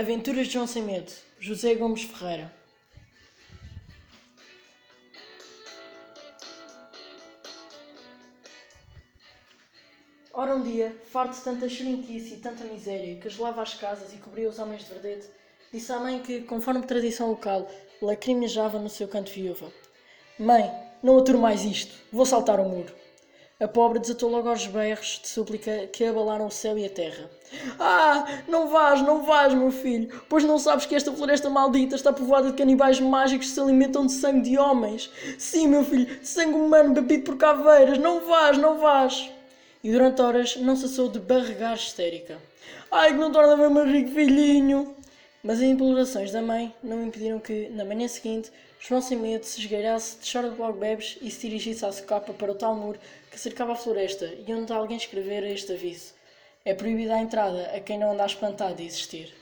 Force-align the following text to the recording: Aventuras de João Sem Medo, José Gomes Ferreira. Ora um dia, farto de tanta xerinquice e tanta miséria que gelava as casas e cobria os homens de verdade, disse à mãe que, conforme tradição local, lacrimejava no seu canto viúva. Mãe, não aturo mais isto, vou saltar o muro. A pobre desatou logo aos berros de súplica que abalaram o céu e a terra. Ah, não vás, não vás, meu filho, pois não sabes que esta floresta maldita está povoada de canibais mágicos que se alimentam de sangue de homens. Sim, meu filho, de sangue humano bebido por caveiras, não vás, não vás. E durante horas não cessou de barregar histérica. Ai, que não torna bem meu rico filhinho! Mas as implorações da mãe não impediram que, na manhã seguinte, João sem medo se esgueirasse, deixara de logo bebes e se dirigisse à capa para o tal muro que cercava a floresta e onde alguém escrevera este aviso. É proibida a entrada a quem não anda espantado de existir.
Aventuras 0.00 0.46
de 0.46 0.54
João 0.54 0.66
Sem 0.66 0.82
Medo, 0.82 1.12
José 1.38 1.74
Gomes 1.74 2.04
Ferreira. 2.04 2.50
Ora 10.32 10.56
um 10.56 10.62
dia, 10.62 10.96
farto 11.12 11.36
de 11.36 11.42
tanta 11.42 11.68
xerinquice 11.68 12.32
e 12.32 12.38
tanta 12.38 12.64
miséria 12.64 13.20
que 13.20 13.28
gelava 13.28 13.60
as 13.60 13.74
casas 13.74 14.14
e 14.14 14.16
cobria 14.16 14.48
os 14.48 14.58
homens 14.58 14.84
de 14.84 14.94
verdade, 14.94 15.26
disse 15.70 15.92
à 15.92 16.00
mãe 16.00 16.22
que, 16.22 16.40
conforme 16.44 16.80
tradição 16.86 17.28
local, 17.28 17.70
lacrimejava 18.00 18.78
no 18.78 18.88
seu 18.88 19.06
canto 19.06 19.30
viúva. 19.30 19.70
Mãe, 20.38 20.64
não 21.02 21.18
aturo 21.18 21.38
mais 21.38 21.62
isto, 21.62 21.94
vou 22.10 22.24
saltar 22.24 22.58
o 22.58 22.66
muro. 22.66 22.94
A 23.60 23.68
pobre 23.68 23.98
desatou 23.98 24.30
logo 24.30 24.48
aos 24.48 24.66
berros 24.66 25.20
de 25.22 25.28
súplica 25.28 25.86
que 25.92 26.02
abalaram 26.02 26.46
o 26.46 26.50
céu 26.50 26.78
e 26.78 26.86
a 26.86 26.88
terra. 26.88 27.30
Ah, 27.78 28.24
não 28.48 28.68
vás, 28.68 29.02
não 29.02 29.22
vás, 29.22 29.52
meu 29.52 29.70
filho, 29.70 30.22
pois 30.30 30.44
não 30.44 30.58
sabes 30.58 30.86
que 30.86 30.94
esta 30.94 31.12
floresta 31.12 31.50
maldita 31.50 31.94
está 31.94 32.10
povoada 32.10 32.50
de 32.50 32.56
canibais 32.56 32.98
mágicos 32.98 33.48
que 33.48 33.52
se 33.52 33.60
alimentam 33.60 34.06
de 34.06 34.12
sangue 34.12 34.48
de 34.48 34.56
homens. 34.56 35.10
Sim, 35.36 35.68
meu 35.68 35.84
filho, 35.84 36.06
de 36.06 36.26
sangue 36.26 36.54
humano 36.54 36.94
bebido 36.94 37.24
por 37.24 37.36
caveiras, 37.36 37.98
não 37.98 38.26
vás, 38.26 38.56
não 38.56 38.78
vás. 38.78 39.28
E 39.84 39.92
durante 39.92 40.22
horas 40.22 40.56
não 40.56 40.74
cessou 40.74 41.10
de 41.10 41.18
barregar 41.18 41.74
histérica. 41.74 42.38
Ai, 42.90 43.12
que 43.12 43.18
não 43.18 43.30
torna 43.30 43.58
bem 43.58 43.68
meu 43.68 43.84
rico 43.84 44.10
filhinho! 44.12 44.96
Mas 45.42 45.58
as 45.58 45.64
implorações 45.64 46.30
da 46.30 46.42
mãe 46.42 46.74
não 46.82 47.02
impediram 47.02 47.38
que, 47.38 47.70
na 47.70 47.84
manhã 47.84 48.06
seguinte, 48.06 48.50
João 48.78 49.00
sem 49.00 49.16
medo 49.16 49.44
se 49.44 49.60
esgueirasse, 49.60 50.16
deixara 50.16 50.50
de 50.50 50.58
logo 50.58 50.78
bebes 50.78 51.18
e 51.22 51.30
se 51.30 51.48
dirigisse 51.48 51.84
à 51.84 51.92
capa 52.02 52.32
para 52.34 52.52
o 52.52 52.54
tal 52.54 52.74
muro 52.74 52.98
que 53.30 53.40
cercava 53.40 53.72
a 53.72 53.76
floresta 53.76 54.34
e 54.46 54.52
onde 54.52 54.72
alguém 54.72 54.96
escrevera 54.96 55.48
este 55.48 55.72
aviso. 55.72 56.12
É 56.62 56.74
proibida 56.74 57.14
a 57.14 57.20
entrada 57.20 57.70
a 57.74 57.80
quem 57.80 57.98
não 57.98 58.12
anda 58.12 58.26
espantado 58.26 58.74
de 58.74 58.84
existir. 58.84 59.39